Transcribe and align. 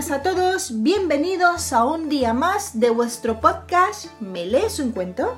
Buenas 0.00 0.18
a 0.18 0.22
todos, 0.22 0.82
bienvenidos 0.82 1.74
a 1.74 1.84
un 1.84 2.08
día 2.08 2.32
más 2.32 2.80
de 2.80 2.88
vuestro 2.88 3.38
podcast 3.38 4.06
¿Me 4.18 4.46
lees 4.46 4.78
un 4.78 4.92
cuento? 4.92 5.36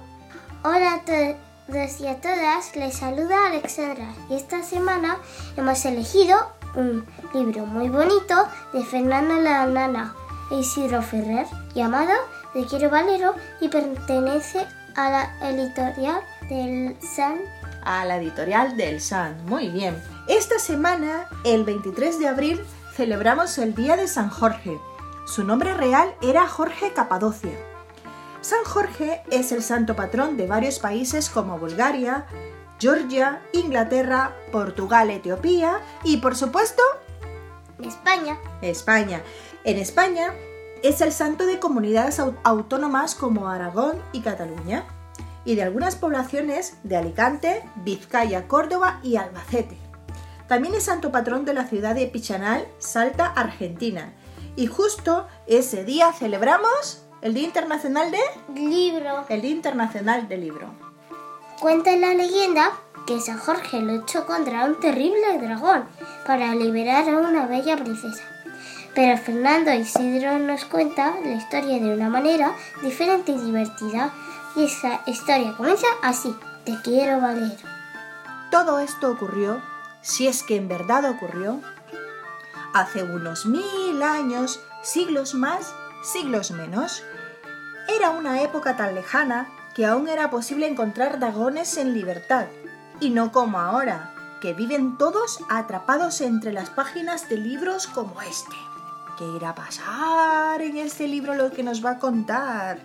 Hola 0.62 0.95
a 0.95 1.01
todos 1.01 2.01
y 2.01 2.07
a 2.07 2.21
todas, 2.21 2.77
les 2.77 2.95
saluda 2.95 3.48
Alexandra 3.48 4.15
y 4.30 4.35
esta 4.35 4.62
semana 4.62 5.19
hemos 5.57 5.85
elegido 5.85 6.38
un 6.77 7.05
libro 7.35 7.66
muy 7.66 7.88
bonito 7.88 8.37
de 8.73 8.85
Fernando 8.85 9.35
la 9.41 9.66
Nana 9.66 10.15
e 10.52 10.61
Isidro 10.61 11.02
Ferrer 11.02 11.47
llamado 11.74 12.13
Te 12.52 12.65
quiero 12.65 12.88
Valero 12.88 13.35
y 13.60 13.66
pertenece 13.66 14.65
a 14.95 15.10
la 15.10 15.51
editorial 15.51 16.23
del 16.49 16.97
San 17.01 17.41
a 17.85 18.04
la 18.04 18.19
editorial 18.19 18.76
del 18.76 19.01
San. 19.01 19.45
Muy 19.47 19.69
bien. 19.71 20.01
Esta 20.29 20.60
semana, 20.60 21.26
el 21.45 21.65
23 21.65 22.21
de 22.21 22.29
abril, 22.29 22.60
celebramos 22.95 23.59
el 23.59 23.74
Día 23.74 23.96
de 23.96 24.09
San 24.09 24.29
Jorge. 24.29 24.79
Su 25.26 25.45
nombre 25.45 25.74
real 25.74 26.15
era 26.21 26.46
Jorge 26.46 26.93
Capadocia. 26.93 27.57
San 28.40 28.65
Jorge 28.65 29.23
es 29.30 29.52
el 29.52 29.62
santo 29.62 29.95
patrón 29.95 30.37
de 30.37 30.46
varios 30.46 30.79
países 30.79 31.30
como 31.30 31.59
Bulgaria, 31.59 32.26
Georgia, 32.80 33.40
Inglaterra, 33.52 34.35
Portugal, 34.51 35.10
Etiopía 35.10 35.80
y, 36.02 36.16
por 36.16 36.35
supuesto, 36.37 36.82
España. 37.80 38.37
España. 38.60 39.23
En 39.65 39.79
España 39.79 40.35
es 40.82 41.01
el 41.01 41.13
santo 41.13 41.46
de 41.46 41.60
comunidades 41.60 42.18
au- 42.18 42.35
autónomas 42.43 43.15
como 43.15 43.48
Aragón 43.48 44.02
y 44.13 44.20
Cataluña 44.20 44.85
y 45.45 45.54
de 45.54 45.63
algunas 45.63 45.95
poblaciones 45.95 46.74
de 46.82 46.96
Alicante, 46.96 47.63
Vizcaya, 47.76 48.48
Córdoba 48.48 48.98
y 49.04 49.16
Albacete. 49.16 49.79
También 50.52 50.74
es 50.74 50.84
santo 50.84 51.10
patrón 51.10 51.46
de 51.46 51.54
la 51.54 51.66
ciudad 51.66 51.95
de 51.95 52.06
Pichanal, 52.08 52.68
Salta, 52.78 53.24
Argentina. 53.24 54.12
Y 54.54 54.66
justo 54.66 55.26
ese 55.46 55.82
día 55.82 56.12
celebramos 56.12 57.04
el 57.22 57.32
Día 57.32 57.45
Internacional 57.45 58.10
de 58.10 58.18
Libro. 58.54 59.24
el 59.30 59.40
Día 59.40 59.50
Internacional 59.50 60.28
del 60.28 60.42
Libro. 60.42 60.68
Cuenta 61.58 61.96
la 61.96 62.12
leyenda 62.12 62.70
que 63.06 63.18
San 63.18 63.38
Jorge 63.38 63.80
luchó 63.80 64.26
contra 64.26 64.66
un 64.66 64.78
terrible 64.78 65.38
dragón 65.41 65.84
para 66.26 66.54
liberar 66.54 67.08
a 67.08 67.16
una 67.16 67.47
bella 67.47 67.78
princesa. 67.78 68.22
Pero 68.94 69.16
Fernando 69.16 69.72
Isidro 69.72 70.38
nos 70.38 70.66
cuenta 70.66 71.14
la 71.25 71.32
historia 71.32 71.78
de 71.78 71.94
una 71.94 72.10
manera 72.10 72.54
diferente 72.82 73.32
y 73.32 73.38
divertida. 73.38 74.12
Y 74.54 74.64
esa 74.64 75.00
historia 75.06 75.56
comienza 75.56 75.86
así. 76.02 76.36
Te 76.66 76.76
quiero, 76.82 77.22
Valero. 77.22 77.56
Todo 78.50 78.80
esto 78.80 79.12
ocurrió, 79.12 79.62
si 80.02 80.26
es 80.26 80.42
que 80.42 80.56
en 80.56 80.68
verdad 80.68 81.08
ocurrió, 81.08 81.60
hace 82.74 83.02
unos 83.02 83.46
mil 83.46 84.02
años, 84.02 84.60
siglos 84.82 85.34
más, 85.34 85.72
siglos 86.02 86.50
menos. 86.50 87.02
Era 87.88 88.10
una 88.10 88.42
época 88.42 88.76
tan 88.76 88.94
lejana 88.94 89.48
que 89.74 89.86
aún 89.86 90.08
era 90.08 90.30
posible 90.30 90.66
encontrar 90.66 91.18
dragones 91.18 91.76
en 91.76 91.94
libertad, 91.94 92.46
y 93.00 93.10
no 93.10 93.32
como 93.32 93.58
ahora, 93.58 94.12
que 94.41 94.52
viven 94.54 94.98
todos 94.98 95.38
atrapados 95.48 96.20
entre 96.20 96.52
las 96.52 96.70
páginas 96.70 97.28
de 97.28 97.38
libros 97.38 97.86
como 97.86 98.20
este. 98.22 98.56
¿Qué 99.18 99.24
irá 99.24 99.50
a 99.50 99.54
pasar 99.54 100.60
en 100.62 100.76
este 100.78 101.06
libro 101.06 101.34
lo 101.34 101.52
que 101.52 101.62
nos 101.62 101.84
va 101.84 101.92
a 101.92 101.98
contar? 101.98 102.80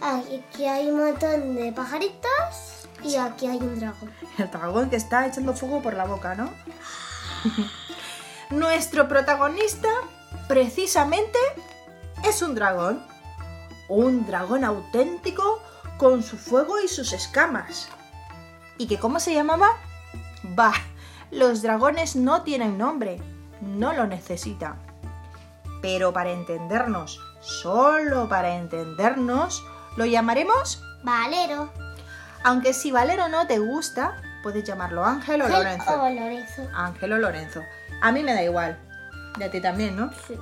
Aquí 0.00 0.64
hay 0.64 0.88
un 0.88 0.98
montón 0.98 1.54
de 1.54 1.72
pajaritos 1.72 2.79
y 3.02 3.16
aquí 3.16 3.46
hay 3.46 3.58
un 3.58 3.78
dragón. 3.78 4.12
El 4.38 4.50
dragón 4.50 4.90
que 4.90 4.96
está 4.96 5.26
echando 5.26 5.54
fuego 5.54 5.82
por 5.82 5.94
la 5.94 6.04
boca, 6.04 6.34
¿no? 6.34 6.50
Nuestro 8.50 9.08
protagonista, 9.08 9.88
precisamente, 10.48 11.38
es 12.24 12.42
un 12.42 12.54
dragón. 12.54 13.04
Un 13.88 14.26
dragón 14.26 14.64
auténtico 14.64 15.62
con 15.98 16.22
su 16.22 16.36
fuego 16.36 16.80
y 16.80 16.88
sus 16.88 17.12
escamas. 17.12 17.88
¿Y 18.78 18.86
que 18.86 18.98
cómo 18.98 19.20
se 19.20 19.34
llamaba? 19.34 19.76
Bah, 20.42 20.74
los 21.30 21.62
dragones 21.62 22.16
no 22.16 22.42
tienen 22.42 22.78
nombre, 22.78 23.20
no 23.60 23.92
lo 23.92 24.06
necesitan. 24.06 24.80
Pero 25.82 26.12
para 26.12 26.30
entendernos, 26.30 27.20
solo 27.40 28.28
para 28.28 28.56
entendernos, 28.56 29.64
lo 29.96 30.06
llamaremos 30.06 30.82
Valero. 31.02 31.70
Aunque 32.42 32.72
si 32.72 32.90
Valero 32.90 33.28
no 33.28 33.46
te 33.46 33.58
gusta, 33.58 34.16
puedes 34.42 34.64
llamarlo 34.64 35.04
Ángel 35.04 35.42
o 35.42 35.48
Lorenzo. 35.48 36.02
O 36.02 36.08
Lorenzo. 36.08 36.68
Ángel 36.74 37.12
o 37.12 37.18
Lorenzo. 37.18 37.62
A 38.00 38.12
mí 38.12 38.22
me 38.22 38.32
da 38.32 38.42
igual. 38.42 38.78
Y 39.38 39.42
a 39.42 39.50
ti 39.50 39.60
también, 39.60 39.96
¿no? 39.96 40.10
Sí. 40.26 40.34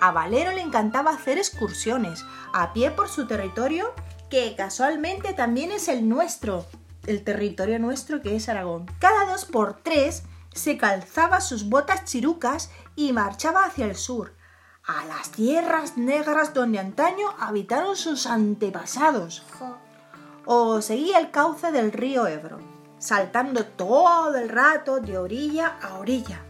A 0.00 0.10
Valero 0.10 0.52
le 0.52 0.60
encantaba 0.60 1.12
hacer 1.12 1.38
excursiones 1.38 2.24
a 2.52 2.72
pie 2.72 2.90
por 2.90 3.08
su 3.08 3.26
territorio, 3.26 3.94
que 4.28 4.54
casualmente 4.56 5.32
también 5.32 5.70
es 5.70 5.88
el 5.88 6.08
nuestro, 6.08 6.66
el 7.06 7.24
territorio 7.24 7.78
nuestro 7.78 8.20
que 8.20 8.36
es 8.36 8.48
Aragón. 8.48 8.86
Cada 8.98 9.26
dos 9.26 9.44
por 9.44 9.74
tres 9.82 10.24
se 10.52 10.76
calzaba 10.76 11.40
sus 11.40 11.68
botas 11.68 12.04
chirucas 12.04 12.70
y 12.96 13.12
marchaba 13.12 13.64
hacia 13.64 13.86
el 13.86 13.96
sur, 13.96 14.34
a 14.86 15.04
las 15.06 15.30
tierras 15.30 15.96
negras 15.96 16.54
donde 16.54 16.78
antaño 16.78 17.28
habitaron 17.38 17.96
sus 17.96 18.26
antepasados 18.26 19.42
Jo. 19.58 19.78
O 20.46 20.80
seguía 20.82 21.18
el 21.18 21.30
cauce 21.30 21.72
del 21.72 21.92
río 21.92 22.26
Ebro, 22.26 22.58
saltando 22.98 23.64
todo 23.64 24.36
el 24.36 24.48
rato 24.48 25.00
de 25.00 25.18
orilla 25.18 25.78
a 25.82 25.98
orilla, 25.98 26.40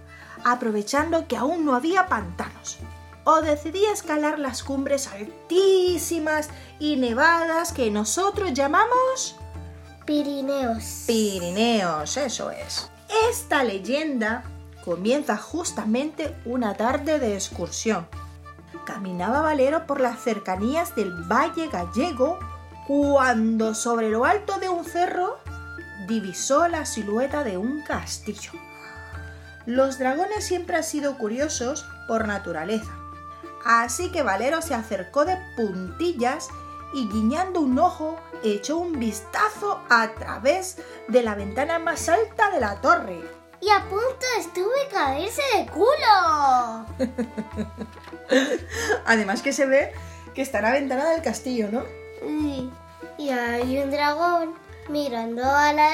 aprovechando 0.45 1.27
que 1.27 1.37
aún 1.37 1.65
no 1.65 1.75
había 1.75 2.07
pantanos. 2.07 2.79
O 3.25 3.41
decidía 3.41 3.91
escalar 3.91 4.39
las 4.39 4.63
cumbres 4.63 5.09
altísimas 5.09 6.51
y 6.79 6.97
nevadas 6.97 7.73
que 7.73 7.91
nosotros 7.91 8.53
llamamos 8.53 9.37
Pirineos. 10.05 11.05
Pirineos, 11.07 12.19
eso 12.19 12.51
es. 12.51 12.91
Esta 13.31 13.65
leyenda 13.65 14.45
comienza 14.85 15.39
justamente 15.39 16.37
una 16.45 16.75
tarde 16.75 17.19
de 17.19 17.35
excursión. 17.35 18.07
Caminaba 18.85 19.41
Valero 19.41 19.87
por 19.87 20.01
las 20.01 20.21
cercanías 20.21 20.95
del 20.95 21.11
Valle 21.27 21.69
Gallego 21.69 22.39
cuando 22.87 23.75
sobre 23.75 24.11
lo 24.11 24.25
alto 24.25 24.59
de 24.59 24.69
un 24.69 24.85
cerro 24.85 25.39
divisó 26.07 26.69
la 26.69 26.85
silueta 26.85 27.45
de 27.45 27.57
un 27.57 27.83
castillo. 27.83 28.53
Los 29.67 29.99
dragones 29.99 30.45
siempre 30.45 30.77
han 30.77 30.85
sido 30.85 31.17
curiosos 31.17 31.87
por 32.07 32.27
naturaleza, 32.27 32.93
así 33.65 34.13
que 34.13 34.23
Valero 34.23 34.61
se 34.61 34.75
acercó 34.75 35.25
de 35.25 35.39
puntillas 35.57 36.49
y 36.93 37.09
guiñando 37.09 37.61
un 37.61 37.79
ojo 37.79 38.21
echó 38.43 38.77
un 38.77 38.99
vistazo 38.99 39.81
a 39.89 40.13
través 40.13 40.77
de 41.09 41.23
la 41.23 41.35
ventana 41.35 41.79
más 41.79 42.09
alta 42.09 42.51
de 42.51 42.61
la 42.61 42.81
torre. 42.81 43.21
Y 43.61 43.71
a 43.71 43.81
punto 43.85 44.27
estuve 44.39 44.83
a 44.87 44.89
caerse 44.91 45.43
de 45.57 45.67
culo. 45.67 46.87
Además 49.07 49.41
que 49.41 49.55
se 49.55 49.65
ve 49.65 49.93
que 50.35 50.43
está 50.43 50.59
en 50.59 50.65
la 50.65 50.73
ventana 50.73 51.11
del 51.11 51.23
castillo, 51.23 51.71
¿no? 51.73 52.04
Y, 52.23 52.71
y 53.19 53.29
hay 53.31 53.79
un 53.79 53.91
dragón 53.91 54.55
mirando 54.89 55.43
a 55.45 55.73
la, 55.73 55.91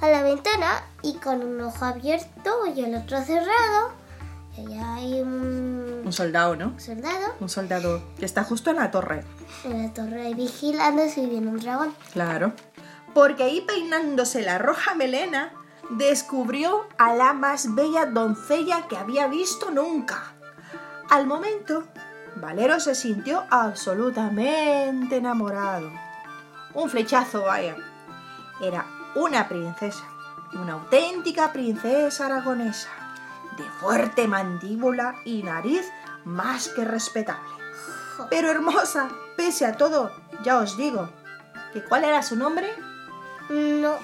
a 0.00 0.08
la 0.08 0.22
ventana 0.22 0.82
y 1.02 1.14
con 1.14 1.42
un 1.42 1.60
ojo 1.60 1.84
abierto 1.84 2.66
y 2.74 2.84
el 2.84 2.94
otro 2.94 3.22
cerrado. 3.22 3.92
Y 4.56 4.60
allá 4.72 4.94
hay 4.94 5.20
un 5.20 6.02
Un 6.04 6.12
soldado, 6.12 6.56
¿no? 6.56 6.78
soldado 6.80 7.34
Un 7.40 7.48
soldado 7.48 8.02
que 8.18 8.24
está 8.24 8.42
justo 8.44 8.70
en 8.70 8.76
la 8.76 8.90
torre. 8.90 9.22
en 9.64 9.82
la 9.82 9.92
torre 9.92 10.32
vigilando 10.34 11.08
si 11.08 11.26
viene 11.26 11.48
un 11.48 11.58
dragón. 11.58 11.94
Claro. 12.12 12.52
Porque 13.12 13.44
ahí 13.44 13.60
peinándose 13.62 14.42
la 14.42 14.58
roja 14.58 14.94
melena, 14.94 15.52
descubrió 15.90 16.86
a 16.98 17.14
la 17.14 17.32
más 17.32 17.74
bella 17.74 18.06
doncella 18.06 18.86
que 18.88 18.96
había 18.96 19.26
visto 19.26 19.70
nunca. 19.70 20.32
Al 21.10 21.26
momento, 21.26 21.84
Valero 22.36 22.78
se 22.80 22.94
sintió 22.94 23.44
absolutamente 23.50 25.16
enamorado. 25.16 25.90
Un 26.74 26.90
flechazo, 26.90 27.44
vaya. 27.44 27.76
Era 28.60 28.84
una 29.14 29.48
princesa, 29.48 30.04
una 30.52 30.74
auténtica 30.74 31.52
princesa 31.52 32.26
aragonesa, 32.26 32.90
de 33.56 33.64
fuerte 33.64 34.28
mandíbula 34.28 35.14
y 35.24 35.42
nariz 35.42 35.90
más 36.24 36.68
que 36.68 36.84
respetable. 36.84 37.48
Pero 38.28 38.50
hermosa, 38.50 39.08
pese 39.36 39.64
a 39.64 39.78
todo, 39.78 40.12
ya 40.42 40.58
os 40.58 40.76
digo. 40.76 41.08
¿Que 41.72 41.82
cuál 41.82 42.04
era 42.04 42.22
su 42.22 42.36
nombre? 42.36 42.68
No. 43.48 43.94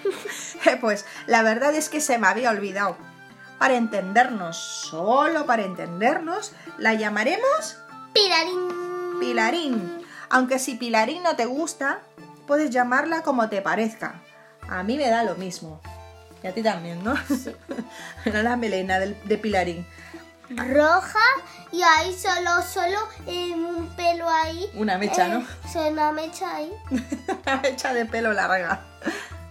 pues 0.80 1.04
la 1.26 1.42
verdad 1.42 1.74
es 1.74 1.90
que 1.90 2.00
se 2.00 2.18
me 2.18 2.28
había 2.28 2.50
olvidado. 2.50 2.96
Para 3.58 3.74
entendernos, 3.76 4.56
solo 4.56 5.46
para 5.46 5.64
entendernos, 5.64 6.52
la 6.78 6.94
llamaremos 6.94 7.78
Pilarín. 8.12 9.18
Pilarín. 9.20 10.06
Aunque 10.30 10.58
si 10.58 10.76
Pilarín 10.76 11.22
no 11.22 11.34
te 11.36 11.46
gusta, 11.46 12.00
puedes 12.46 12.70
llamarla 12.70 13.22
como 13.22 13.48
te 13.48 13.62
parezca. 13.62 14.22
A 14.68 14.82
mí 14.82 14.96
me 14.96 15.08
da 15.08 15.24
lo 15.24 15.34
mismo. 15.34 15.80
Y 16.42 16.46
a 16.46 16.54
ti 16.54 16.62
también, 16.62 17.02
¿no? 17.02 17.14
la 18.24 18.56
melena 18.56 19.00
de 19.00 19.38
Pilarín. 19.38 19.86
Roja 20.50 21.18
y 21.70 21.82
ahí 21.82 22.16
solo, 22.16 22.62
solo 22.62 22.98
eh, 23.26 23.54
un 23.54 23.86
pelo 23.88 24.28
ahí. 24.28 24.70
Una 24.74 24.96
mecha, 24.96 25.28
¿no? 25.28 25.44
Se 25.70 25.90
una 25.90 26.12
mecha 26.12 26.56
ahí. 26.56 26.72
Una 27.46 27.56
mecha 27.56 27.92
de 27.92 28.06
pelo 28.06 28.32
larga. 28.32 28.80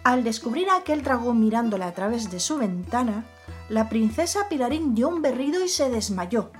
Al 0.03 0.23
descubrir 0.23 0.69
a 0.69 0.77
aquel 0.77 1.03
dragón 1.03 1.39
mirándola 1.39 1.87
a 1.87 1.91
través 1.91 2.31
de 2.31 2.39
su 2.39 2.57
ventana, 2.57 3.25
la 3.69 3.89
princesa 3.89 4.47
Pilarín 4.47 4.95
dio 4.95 5.09
un 5.09 5.21
berrido 5.21 5.63
y 5.63 5.67
se 5.67 5.89
desmayó. 5.89 6.51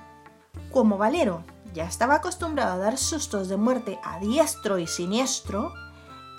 Como 0.70 0.98
Valero 0.98 1.44
ya 1.72 1.84
estaba 1.84 2.16
acostumbrado 2.16 2.74
a 2.74 2.78
dar 2.78 2.98
sustos 2.98 3.48
de 3.48 3.56
muerte 3.56 3.98
a 4.04 4.18
diestro 4.18 4.78
y 4.78 4.86
siniestro, 4.86 5.72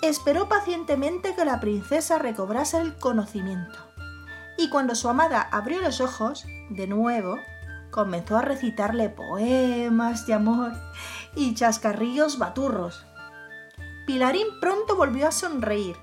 esperó 0.02 0.48
pacientemente 0.48 1.34
que 1.34 1.44
la 1.44 1.60
princesa 1.60 2.18
recobrase 2.18 2.78
el 2.78 2.96
conocimiento. 2.96 3.78
Y 4.58 4.68
cuando 4.68 4.94
su 4.94 5.08
amada 5.08 5.48
abrió 5.50 5.80
los 5.80 6.00
ojos, 6.00 6.44
de 6.70 6.86
nuevo, 6.86 7.36
comenzó 7.90 8.36
a 8.36 8.42
recitarle 8.42 9.08
poemas 9.08 10.26
de 10.26 10.34
amor 10.34 10.72
y 11.34 11.54
chascarrillos 11.54 12.38
baturros. 12.38 13.04
Pilarín 14.06 14.46
pronto 14.60 14.96
volvió 14.96 15.28
a 15.28 15.32
sonreír 15.32 15.96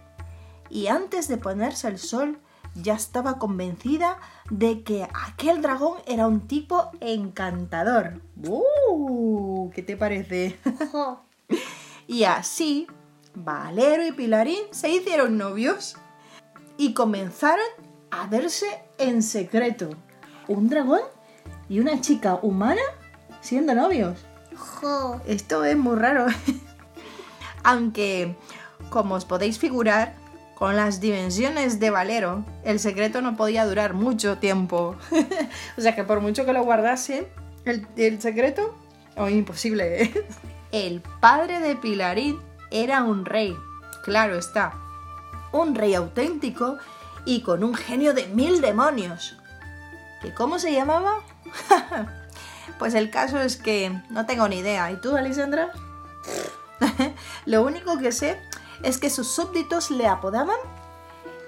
y 0.69 0.87
antes 0.87 1.27
de 1.27 1.37
ponerse 1.37 1.87
el 1.87 1.99
sol 1.99 2.39
ya 2.81 2.94
estaba 2.94 3.39
convencida 3.39 4.18
de 4.50 4.83
que 4.83 5.07
aquel 5.27 5.62
dragón 5.62 5.97
era 6.06 6.27
un 6.27 6.47
tipo 6.47 6.91
encantador. 7.01 8.21
¡Uh! 8.44 9.69
¿Qué 9.71 9.81
te 9.83 9.97
parece? 9.97 10.57
Y 12.07 12.24
así, 12.24 12.88
Valero 13.35 14.06
y 14.06 14.13
Pilarín 14.13 14.63
se 14.71 14.89
hicieron 14.89 15.38
novios 15.38 15.97
y 16.77 16.94
comenzaron 16.94 17.65
a 18.12 18.27
verse 18.27 18.68
en 18.97 19.21
secreto. 19.21 19.89
Un 20.47 20.69
dragón 20.69 21.01
y 21.68 21.81
una 21.81 22.00
chica 22.00 22.39
humana 22.41 22.81
siendo 23.41 23.75
novios. 23.75 24.25
Jo. 24.56 25.19
Esto 25.27 25.65
es 25.65 25.75
muy 25.75 25.97
raro. 25.97 26.27
Aunque, 27.63 28.38
como 28.89 29.15
os 29.15 29.25
podéis 29.25 29.59
figurar, 29.59 30.15
con 30.57 30.75
las 30.75 31.00
dimensiones 31.00 31.80
de 31.80 31.92
Valero, 31.92 32.44
el 32.63 32.80
secreto 32.80 33.21
no 33.21 33.38
podía 33.38 33.63
durar 33.68 33.94
mucho 33.94 34.39
tiempo. 34.39 34.95
o 35.77 35.81
sea 35.81 35.94
que 35.94 36.04
por 36.04 36.19
mucho 36.19 36.45
que 36.45 36.54
lo 36.54 36.63
guardase, 36.63 37.31
el, 37.63 38.19
secreto, 38.19 38.75
oh, 39.18 39.30
imposible. 39.30 40.04
¿eh? 40.04 40.25
El 40.71 41.01
padre 41.21 41.59
de 41.59 41.75
Pilarín 41.75 42.39
era 42.71 43.04
un 43.04 43.24
rey, 43.24 43.56
claro 44.04 44.36
está. 44.36 44.74
Un 45.54 45.75
rey 45.75 45.94
auténtico 45.94 46.77
y 47.24 47.42
con 47.42 47.63
un 47.63 47.75
genio 47.75 48.15
de 48.15 48.25
mil 48.25 48.60
demonios. 48.60 49.38
¿Que 50.21 50.33
cómo 50.33 50.60
se 50.60 50.74
llamaba? 50.74 51.19
Pues 52.80 52.94
el 52.94 53.10
caso 53.10 53.42
es 53.42 53.57
que 53.57 53.92
no 54.12 54.27
tengo 54.27 54.48
ni 54.48 54.60
idea. 54.60 54.92
¿Y 54.92 55.01
tú, 55.01 55.15
Alessandra? 55.15 55.71
Lo 57.45 57.63
único 57.63 57.98
que 57.98 58.12
sé 58.12 58.38
es 58.83 58.97
que 58.97 59.09
sus 59.09 59.27
súbditos 59.27 59.91
le 59.91 60.07
apodaban 60.07 60.57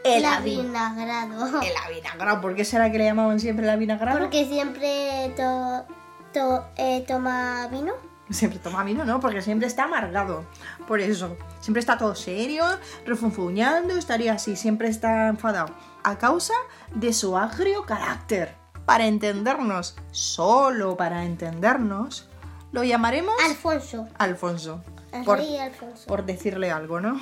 el, 0.04 0.24
El 0.24 0.26
avi- 0.26 0.60
avinagrado. 0.60 1.62
el 1.62 1.78
avinagrado. 1.86 2.42
¿Por 2.42 2.56
qué 2.56 2.66
será 2.66 2.92
que 2.92 2.98
le 2.98 3.06
llamaban 3.06 3.40
siempre 3.40 3.66
el 3.66 3.70
avinagrado? 3.72 4.20
Porque 4.20 4.46
siempre 4.48 5.34
to- 5.36 5.86
to- 6.34 6.66
eh, 6.78 7.04
toma 7.08 7.68
vino. 7.68 7.94
Siempre 8.30 8.60
toma 8.60 8.84
vino, 8.84 9.06
¿no? 9.06 9.20
Porque 9.20 9.42
siempre 9.42 9.68
está 9.68 9.86
amargado. 9.86 10.46
Por 10.88 11.00
eso. 11.02 11.36
Siempre 11.62 11.80
está 11.80 11.98
todo 11.98 12.14
serio, 12.16 12.64
refunfuñando, 13.06 13.96
estaría 13.96 14.34
así, 14.34 14.56
siempre 14.56 14.88
está 14.88 15.28
enfadado. 15.30 15.74
A 16.04 16.18
causa 16.18 16.54
de 16.94 17.12
su 17.12 17.36
agrio 17.38 17.84
carácter. 17.86 18.56
Para 18.86 19.06
entendernos, 19.08 19.96
solo 20.12 20.96
para 20.96 21.26
entendernos, 21.26 22.28
lo 22.72 22.84
llamaremos 22.84 23.34
Alfonso. 23.46 24.08
Alfonso. 24.18 24.84
El 25.12 25.24
Por, 25.24 25.40
rey 25.40 25.58
Alfonso. 25.58 26.06
por 26.08 26.26
decirle 26.26 26.72
algo, 26.72 27.00
¿no? 27.00 27.20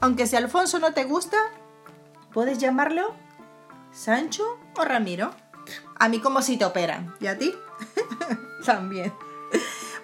Aunque 0.00 0.26
si 0.26 0.36
Alfonso 0.36 0.78
no 0.78 0.92
te 0.92 1.04
gusta, 1.04 1.36
puedes 2.32 2.58
llamarlo 2.58 3.14
Sancho 3.92 4.44
o 4.76 4.84
Ramiro. 4.84 5.30
A 5.98 6.08
mí 6.08 6.20
como 6.20 6.42
si 6.42 6.56
te 6.56 6.64
operan. 6.64 7.14
¿Y 7.20 7.26
a 7.26 7.36
ti? 7.38 7.54
También. 8.64 9.12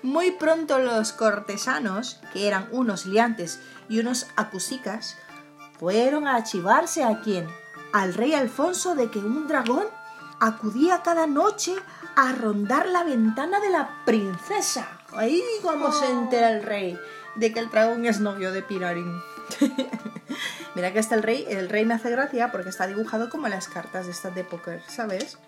Muy 0.02 0.32
pronto 0.32 0.78
los 0.78 1.12
cortesanos, 1.12 2.20
que 2.32 2.46
eran 2.46 2.68
unos 2.72 3.06
liantes 3.06 3.60
y 3.88 4.00
unos 4.00 4.26
acusicas, 4.36 5.16
fueron 5.78 6.26
a 6.26 6.36
archivarse 6.36 7.04
a 7.04 7.20
quién? 7.20 7.46
Al 7.92 8.12
rey 8.14 8.34
Alfonso 8.34 8.94
de 8.94 9.10
que 9.10 9.18
un 9.20 9.46
dragón 9.46 9.86
acudía 10.44 11.02
cada 11.02 11.26
noche 11.26 11.74
a 12.16 12.32
rondar 12.32 12.86
la 12.86 13.02
ventana 13.02 13.60
de 13.60 13.70
la 13.70 14.04
princesa. 14.04 14.86
Ahí 15.16 15.42
como 15.62 15.90
se 15.90 16.10
entera 16.10 16.50
el 16.50 16.62
rey 16.62 16.98
de 17.34 17.52
que 17.52 17.60
el 17.60 17.70
dragón 17.70 18.04
es 18.04 18.20
novio 18.20 18.52
de 18.52 18.62
Pilarín. 18.62 19.20
Mira 20.74 20.92
que 20.92 20.98
está 20.98 21.14
el 21.14 21.22
rey, 21.22 21.46
el 21.48 21.68
rey 21.68 21.86
me 21.86 21.94
hace 21.94 22.10
gracia 22.10 22.52
porque 22.52 22.68
está 22.68 22.86
dibujado 22.86 23.30
como 23.30 23.48
las 23.48 23.68
cartas 23.68 24.04
de 24.04 24.12
estas 24.12 24.34
de 24.34 24.44
póker, 24.44 24.82
¿sabes? 24.86 25.38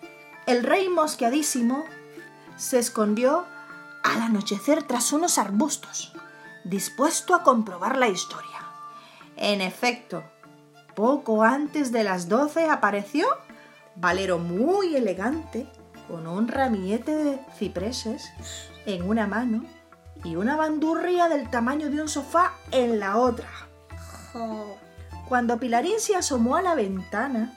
El 0.47 0.63
rey 0.63 0.89
mosqueadísimo 0.89 1.85
se 2.55 2.79
escondió 2.79 3.45
al 4.03 4.21
anochecer 4.21 4.83
tras 4.83 5.13
unos 5.13 5.37
arbustos, 5.37 6.13
dispuesto 6.63 7.35
a 7.35 7.43
comprobar 7.43 7.97
la 7.97 8.07
historia. 8.07 8.57
En 9.35 9.61
efecto, 9.61 10.23
poco 10.95 11.43
antes 11.43 11.91
de 11.91 12.03
las 12.03 12.29
doce 12.29 12.69
apareció 12.69 13.27
Valero 13.99 14.37
muy 14.37 14.95
elegante, 14.95 15.67
con 16.07 16.27
un 16.27 16.47
ramillete 16.47 17.15
de 17.15 17.39
cipreses 17.57 18.31
en 18.85 19.09
una 19.09 19.25
mano 19.25 19.65
y 20.23 20.35
una 20.35 20.55
bandurria 20.55 21.27
del 21.27 21.49
tamaño 21.49 21.89
de 21.89 22.01
un 22.01 22.07
sofá 22.07 22.53
en 22.71 22.99
la 22.99 23.17
otra. 23.17 23.49
Cuando 25.27 25.59
Pilarín 25.59 25.99
se 25.99 26.15
asomó 26.15 26.57
a 26.57 26.61
la 26.61 26.75
ventana, 26.75 27.53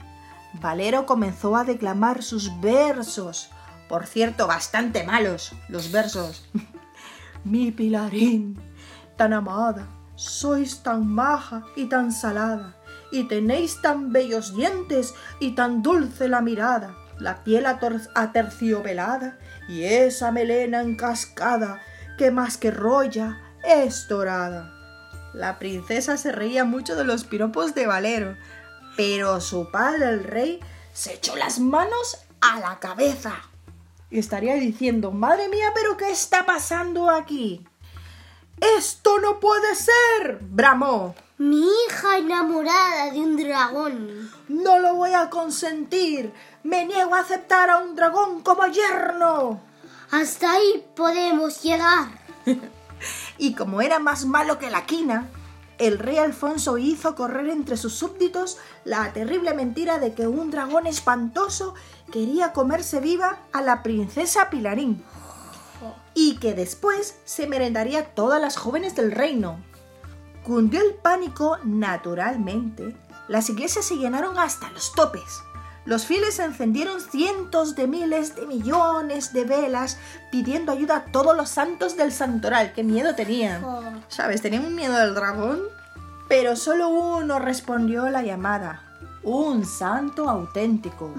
Valero 0.55 1.05
comenzó 1.05 1.57
a 1.57 1.65
declamar 1.65 2.23
sus 2.23 2.61
versos. 2.61 3.51
Por 3.87 4.07
cierto, 4.07 4.47
bastante 4.47 5.05
malos 5.05 5.53
los 5.69 5.93
versos. 5.93 6.49
Mi 7.45 7.71
Pilarín, 7.71 8.59
tan 9.17 9.35
amada, 9.35 9.87
sois 10.15 10.83
tan 10.83 11.07
maja 11.07 11.65
y 11.77 11.87
tan 11.87 12.13
salada, 12.13 12.77
y 13.11 13.25
tenéis 13.25 13.81
tan 13.83 14.13
bellos 14.13 14.55
dientes 14.55 15.15
y 15.39 15.55
tan 15.55 15.83
dulce 15.83 16.29
la 16.29 16.41
mirada, 16.41 16.95
la 17.19 17.43
piel 17.45 17.67
aterciopelada 17.67 19.39
y 19.69 19.85
esa 19.85 20.33
melena 20.33 20.81
encascada 20.81 21.81
que 22.19 22.31
más 22.31 22.57
que 22.57 22.71
roya 22.71 23.41
es 23.65 24.09
dorada. 24.09 24.75
La 25.33 25.59
princesa 25.59 26.17
se 26.17 26.33
reía 26.33 26.65
mucho 26.65 26.97
de 26.97 27.05
los 27.05 27.25
piropos 27.25 27.75
de 27.75 27.87
Valero, 27.87 28.37
pero 28.97 29.41
su 29.41 29.71
padre, 29.71 30.09
el 30.09 30.25
rey, 30.25 30.61
se 30.93 31.15
echó 31.15 31.37
las 31.37 31.61
manos 31.61 32.19
a 32.41 32.59
la 32.59 32.81
cabeza. 32.81 33.35
Y 34.11 34.19
estaría 34.19 34.55
diciendo, 34.55 35.13
madre 35.13 35.49
mía, 35.49 35.71
pero 35.75 35.97
¿qué 35.97 36.11
está 36.11 36.45
pasando 36.45 37.09
aquí? 37.09 37.65
¡Esto 38.77 39.21
no 39.21 39.39
puede 39.39 39.75
ser! 39.77 40.39
bramó. 40.41 41.15
Mi 41.41 41.67
hija 41.67 42.19
enamorada 42.19 43.13
de 43.13 43.19
un 43.19 43.35
dragón. 43.39 44.31
No 44.49 44.79
lo 44.79 44.95
voy 44.95 45.15
a 45.15 45.31
consentir. 45.31 46.35
Me 46.65 46.85
niego 46.85 47.15
a 47.15 47.21
aceptar 47.21 47.71
a 47.71 47.79
un 47.79 47.97
dragón 47.97 48.43
como 48.43 48.67
yerno. 48.67 49.59
Hasta 50.11 50.53
ahí 50.53 50.85
podemos 50.95 51.63
llegar. 51.63 52.09
Y 53.39 53.55
como 53.55 53.81
era 53.81 53.99
más 53.99 54.27
malo 54.27 54.59
que 54.59 54.71
la 54.71 54.85
quina, 54.85 55.29
el 55.79 55.99
rey 55.99 56.19
Alfonso 56.19 56.77
hizo 56.77 57.15
correr 57.15 57.49
entre 57.49 57.79
sus 57.79 57.95
súbditos 57.95 58.59
la 58.85 59.11
terrible 59.15 59.55
mentira 59.55 59.99
de 59.99 60.13
que 60.13 60.27
un 60.27 60.51
dragón 60.51 60.87
espantoso 60.87 61.73
quería 62.13 62.53
comerse 62.53 63.01
viva 63.01 63.39
a 63.55 63.63
la 63.63 63.83
princesa 63.83 64.51
Pilarín. 64.51 65.03
Y 66.13 66.37
que 66.37 66.53
después 66.53 67.17
se 67.25 67.47
merendaría 67.47 68.01
a 68.01 68.05
todas 68.05 68.43
las 68.43 68.59
jóvenes 68.59 68.95
del 68.95 69.13
reino. 69.13 69.70
Cundió 70.45 70.81
el 70.81 70.95
pánico 70.95 71.59
naturalmente. 71.65 72.97
Las 73.29 73.49
iglesias 73.51 73.85
se 73.85 73.97
llenaron 73.97 74.39
hasta 74.39 74.71
los 74.71 74.93
topes. 74.95 75.43
Los 75.85 76.05
fieles 76.05 76.39
encendieron 76.39 77.01
cientos 77.01 77.75
de 77.75 77.87
miles 77.87 78.37
de 78.37 78.47
millones 78.47 79.33
de 79.33 79.45
velas 79.45 79.99
pidiendo 80.31 80.73
ayuda 80.73 80.97
a 80.97 81.05
todos 81.07 81.37
los 81.37 81.49
santos 81.49 81.97
del 81.97 82.13
santoral. 82.13 82.73
¡Qué 82.75 82.85
miedo 82.85 83.15
tenían! 83.15 84.05
¿Sabes? 84.09 84.43
Tenían 84.43 84.67
un 84.67 84.75
miedo 84.75 84.97
del 84.97 85.15
dragón. 85.15 85.61
Pero 86.29 86.55
solo 86.55 86.89
uno 86.89 87.39
respondió 87.39 88.09
la 88.11 88.23
llamada. 88.23 88.85
Un 89.23 89.65
santo 89.67 90.29
auténtico. 90.29 91.13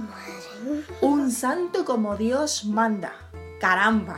Un 1.01 1.31
santo 1.31 1.83
como 1.83 2.15
Dios 2.15 2.65
manda. 2.65 3.13
Caramba. 3.59 4.15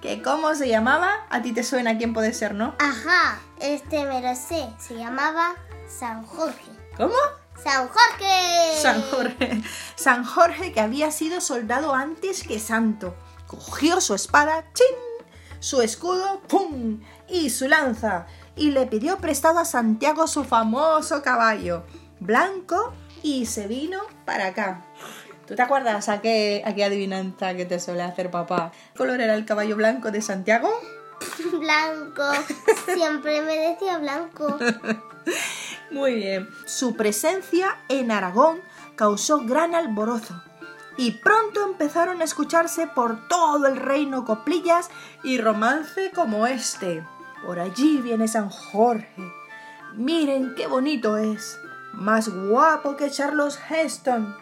¿Que 0.00 0.20
cómo 0.22 0.54
se 0.54 0.68
llamaba? 0.68 1.26
A 1.30 1.40
ti 1.40 1.52
te 1.52 1.64
suena 1.64 1.96
quién 1.96 2.12
puede 2.12 2.34
ser, 2.34 2.54
¿no? 2.54 2.74
Ajá, 2.78 3.38
este 3.64 4.04
me 4.04 4.20
lo 4.20 4.34
sé. 4.34 4.68
Se 4.78 4.94
llamaba 4.94 5.54
San 5.88 6.24
Jorge. 6.24 6.70
¿Cómo? 6.96 7.14
¡San 7.62 7.88
Jorge! 7.88 8.80
San 8.80 9.02
Jorge. 9.02 9.62
San 9.96 10.24
Jorge 10.24 10.72
que 10.72 10.80
había 10.80 11.10
sido 11.10 11.40
soldado 11.40 11.94
antes 11.94 12.42
que 12.42 12.58
santo. 12.58 13.14
Cogió 13.46 14.00
su 14.00 14.14
espada, 14.14 14.64
¡chin! 14.74 14.96
Su 15.60 15.80
escudo, 15.80 16.40
¡pum! 16.46 17.00
Y 17.28 17.50
su 17.50 17.68
lanza. 17.68 18.26
Y 18.54 18.70
le 18.70 18.86
pidió 18.86 19.18
prestado 19.18 19.60
a 19.60 19.64
Santiago 19.64 20.26
su 20.26 20.44
famoso 20.44 21.22
caballo, 21.22 21.84
blanco, 22.20 22.92
y 23.22 23.46
se 23.46 23.66
vino 23.66 24.00
para 24.26 24.48
acá. 24.48 24.84
¿Tú 25.46 25.54
te 25.54 25.62
acuerdas 25.62 26.08
a 26.08 26.20
qué, 26.20 26.62
a 26.66 26.74
qué 26.74 26.84
adivinanza 26.84 27.54
que 27.54 27.64
te 27.64 27.80
suele 27.80 28.02
hacer 28.02 28.30
papá? 28.30 28.72
¿Qué 28.92 28.98
color 28.98 29.20
era 29.20 29.34
el 29.34 29.46
caballo 29.46 29.76
blanco 29.76 30.10
de 30.10 30.22
Santiago? 30.22 30.70
Blanco. 31.52 32.24
Siempre 32.92 33.42
me 33.42 33.70
decía 33.70 33.98
blanco. 33.98 34.58
Muy 35.90 36.14
bien. 36.14 36.48
Su 36.66 36.96
presencia 36.96 37.76
en 37.88 38.10
Aragón 38.10 38.60
causó 38.96 39.40
gran 39.40 39.74
alborozo 39.74 40.42
y 40.96 41.12
pronto 41.12 41.64
empezaron 41.64 42.20
a 42.20 42.24
escucharse 42.24 42.86
por 42.86 43.28
todo 43.28 43.66
el 43.66 43.76
reino 43.76 44.24
coplillas 44.24 44.90
y 45.22 45.38
romance 45.38 46.12
como 46.14 46.46
este. 46.46 47.04
Por 47.44 47.58
allí 47.58 47.98
viene 47.98 48.28
San 48.28 48.48
Jorge. 48.48 49.32
Miren 49.94 50.54
qué 50.54 50.66
bonito 50.66 51.16
es. 51.16 51.58
Más 51.92 52.28
guapo 52.28 52.96
que 52.96 53.10
Charles 53.10 53.58
Heston. 53.68 54.36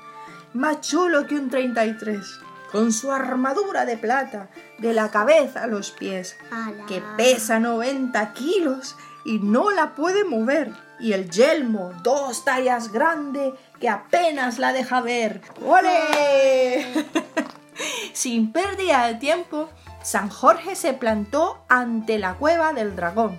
Más 0.54 0.80
chulo 0.80 1.26
que 1.26 1.36
un 1.36 1.50
33. 1.50 2.40
Con 2.72 2.92
su 2.92 3.12
armadura 3.12 3.84
de 3.84 3.96
plata, 3.98 4.48
de 4.78 4.94
la 4.94 5.10
cabeza 5.10 5.62
a 5.62 5.66
los 5.66 5.90
pies 5.90 6.36
Ala. 6.50 6.86
que 6.86 7.02
pesa 7.16 7.60
90 7.60 8.32
kilos 8.32 8.96
y 9.24 9.38
no 9.38 9.70
la 9.70 9.94
puede 9.94 10.24
mover. 10.24 10.72
Y 10.98 11.12
el 11.12 11.30
yelmo, 11.30 11.92
dos 12.02 12.44
tallas 12.44 12.92
grande, 12.92 13.52
que 13.80 13.88
apenas 13.88 14.58
la 14.58 14.72
deja 14.72 15.00
ver. 15.00 15.42
¡Ole! 15.64 17.06
Sin 18.12 18.52
pérdida 18.52 19.06
de 19.06 19.14
tiempo, 19.16 19.68
San 20.02 20.28
Jorge 20.28 20.76
se 20.76 20.94
plantó 20.94 21.64
ante 21.68 22.18
la 22.18 22.34
cueva 22.34 22.72
del 22.72 22.96
dragón, 22.96 23.38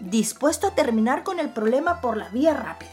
dispuesto 0.00 0.68
a 0.68 0.74
terminar 0.74 1.22
con 1.22 1.38
el 1.38 1.50
problema 1.50 2.00
por 2.00 2.16
la 2.16 2.28
vía 2.28 2.54
rápida. 2.54 2.90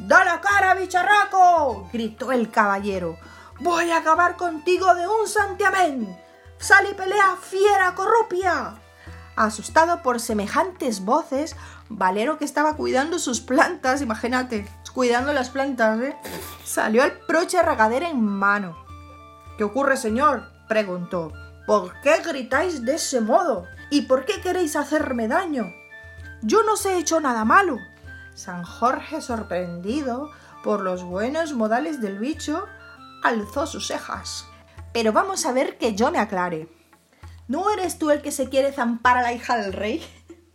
¡Da 0.00 0.24
la 0.24 0.40
cara, 0.40 0.74
bicharraco! 0.74 1.88
gritó 1.92 2.32
el 2.32 2.50
caballero. 2.50 3.18
¡Voy 3.60 3.90
a 3.90 3.98
acabar 3.98 4.36
contigo 4.36 4.94
de 4.94 5.08
un 5.08 5.26
santiamén! 5.26 6.16
¡Sal 6.58 6.86
y 6.90 6.94
pelea, 6.94 7.36
fiera 7.40 7.94
corrupia! 7.94 8.74
Asustado 9.34 10.02
por 10.02 10.20
semejantes 10.20 11.04
voces, 11.04 11.56
Valero, 11.88 12.38
que 12.38 12.44
estaba 12.44 12.74
cuidando 12.74 13.18
sus 13.18 13.40
plantas, 13.40 14.02
imagínate, 14.02 14.68
cuidando 14.92 15.32
las 15.32 15.50
plantas, 15.50 16.00
¿eh? 16.00 16.16
salió 16.64 17.02
al 17.02 17.12
proche 17.20 17.62
regadera 17.62 18.08
en 18.08 18.24
mano. 18.24 18.76
¿Qué 19.56 19.64
ocurre, 19.64 19.96
señor? 19.96 20.50
preguntó. 20.68 21.32
¿Por 21.66 22.00
qué 22.00 22.20
gritáis 22.24 22.84
de 22.84 22.94
ese 22.94 23.20
modo? 23.20 23.64
¿Y 23.90 24.02
por 24.02 24.24
qué 24.24 24.40
queréis 24.40 24.74
hacerme 24.74 25.28
daño? 25.28 25.72
Yo 26.42 26.62
no 26.62 26.72
os 26.74 26.86
he 26.86 26.96
hecho 26.96 27.20
nada 27.20 27.44
malo. 27.44 27.78
San 28.34 28.64
Jorge, 28.64 29.20
sorprendido 29.20 30.30
por 30.62 30.80
los 30.80 31.02
buenos 31.02 31.52
modales 31.52 32.00
del 32.00 32.18
bicho, 32.18 32.66
alzó 33.22 33.66
sus 33.66 33.86
cejas. 33.86 34.46
Pero 34.92 35.12
vamos 35.12 35.46
a 35.46 35.52
ver 35.52 35.78
que 35.78 35.94
yo 35.94 36.10
me 36.10 36.18
aclare. 36.18 36.68
¿No 37.46 37.70
eres 37.70 37.98
tú 37.98 38.10
el 38.10 38.20
que 38.20 38.30
se 38.30 38.48
quiere 38.48 38.72
zampar 38.72 39.16
a 39.16 39.22
la 39.22 39.32
hija 39.32 39.56
del 39.56 39.72
rey? 39.72 40.06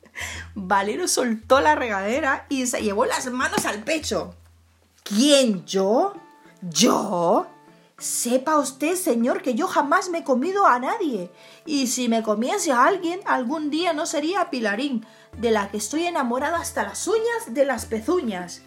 Valero 0.56 1.08
soltó 1.08 1.60
la 1.60 1.76
regadera 1.76 2.46
y 2.50 2.68
se 2.68 2.82
llevó 2.82 3.06
las 3.06 3.32
manos 3.32 3.66
al 3.66 3.84
pecho. 3.84 4.36
¿Quién? 5.04 5.66
¿Yo? 5.66 6.14
¿Yo? 6.62 7.48
Sepa 7.98 8.58
usted, 8.58 8.96
señor, 8.96 9.42
que 9.42 9.54
yo 9.54 9.68
jamás 9.68 10.10
me 10.10 10.20
he 10.20 10.24
comido 10.24 10.66
a 10.66 10.80
nadie. 10.80 11.32
Y 11.66 11.88
si 11.88 12.10
me 12.10 12.24
comiese 12.24 12.72
a 12.72 12.86
alguien, 12.86 13.22
algún 13.26 13.70
día 13.70 13.94
no 13.94 14.06
sería 14.06 14.42
a 14.42 14.50
Pilarín, 14.50 15.06
de 15.38 15.52
la 15.52 15.70
que 15.70 15.78
estoy 15.78 16.06
enamorado 16.06 16.56
hasta 16.56 16.84
las 16.84 17.08
uñas 17.08 17.54
de 17.54 17.66
las 17.66 17.86
pezuñas. 17.86 18.62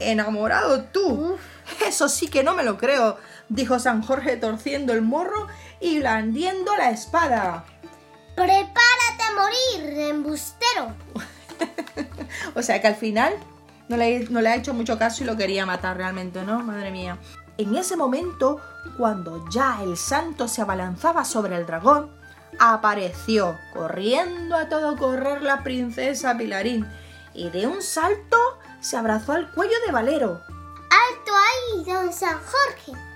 ¿Enamorado 0.00 0.84
tú? 0.84 1.36
Eso 1.86 2.08
sí 2.08 2.28
que 2.28 2.42
no 2.42 2.54
me 2.54 2.64
lo 2.64 2.78
creo, 2.78 3.18
dijo 3.50 3.78
San 3.78 4.02
Jorge 4.02 4.38
torciendo 4.38 4.94
el 4.94 5.02
morro 5.02 5.46
y 5.80 5.98
blandiendo 5.98 6.74
la 6.76 6.90
espada. 6.90 7.64
¡Prepárate 8.34 9.22
a 9.28 9.32
morir, 9.34 9.98
embustero! 10.08 10.94
O 12.54 12.62
sea 12.62 12.80
que 12.80 12.86
al 12.86 12.94
final 12.94 13.34
no 13.88 13.96
le, 13.96 14.20
no 14.30 14.40
le 14.40 14.48
ha 14.48 14.56
hecho 14.56 14.72
mucho 14.72 14.98
caso 14.98 15.22
y 15.22 15.26
lo 15.26 15.36
quería 15.36 15.66
matar 15.66 15.96
realmente, 15.96 16.42
¿no? 16.42 16.60
Madre 16.62 16.90
mía. 16.90 17.18
En 17.58 17.74
ese 17.76 17.96
momento, 17.96 18.60
cuando 18.96 19.44
ya 19.50 19.80
el 19.82 19.96
santo 19.96 20.48
se 20.48 20.62
abalanzaba 20.62 21.24
sobre 21.24 21.56
el 21.56 21.66
dragón, 21.66 22.10
apareció 22.58 23.58
corriendo 23.74 24.56
a 24.56 24.68
todo 24.68 24.96
correr 24.96 25.42
la 25.42 25.62
princesa 25.62 26.36
Pilarín 26.38 26.86
y 27.34 27.50
de 27.50 27.66
un 27.66 27.82
salto 27.82 28.38
se 28.80 28.96
abrazó 28.96 29.32
al 29.32 29.50
cuello 29.50 29.76
de 29.86 29.92
Valero. 29.92 30.40
¡Alto 30.40 31.32
ahí, 31.34 31.84
don 31.84 32.12
San 32.12 32.38
Jorge! 32.38 33.09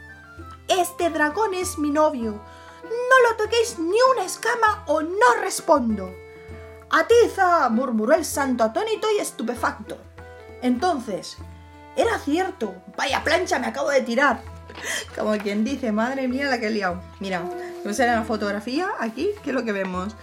Este 0.68 1.10
dragón 1.10 1.54
es 1.54 1.78
mi 1.78 1.90
novio. 1.90 2.40
No 2.82 3.30
lo 3.30 3.36
toquéis 3.36 3.78
ni 3.78 3.96
una 4.12 4.24
escama 4.24 4.84
o 4.86 5.02
no 5.02 5.34
respondo. 5.40 6.10
Atiza, 6.90 7.68
murmuró 7.70 8.14
el 8.14 8.24
santo 8.24 8.64
atónito 8.64 9.08
y 9.16 9.20
estupefacto. 9.20 9.98
Entonces, 10.62 11.36
era 11.96 12.18
cierto. 12.18 12.74
Vaya 12.96 13.22
plancha 13.24 13.58
me 13.58 13.66
acabo 13.66 13.90
de 13.90 14.02
tirar. 14.02 14.42
Como 15.16 15.36
quien 15.38 15.64
dice, 15.64 15.92
madre 15.92 16.28
mía 16.28 16.48
la 16.48 16.58
que 16.58 16.66
he 16.66 16.70
liado. 16.70 17.00
Mira, 17.20 17.42
¿no 17.84 17.92
será 17.92 18.16
la 18.16 18.24
fotografía 18.24 18.88
aquí? 18.98 19.30
¿Qué 19.42 19.50
es 19.50 19.54
lo 19.54 19.64
que 19.64 19.72
vemos? 19.72 20.14